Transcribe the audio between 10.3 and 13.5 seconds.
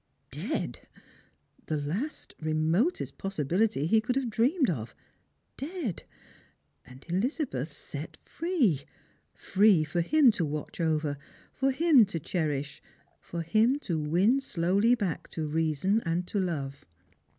to watch over, for him to cherish, for